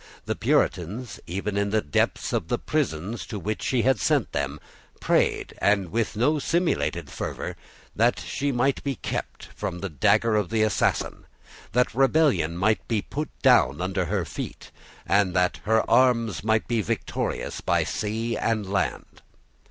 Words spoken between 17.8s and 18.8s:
sea and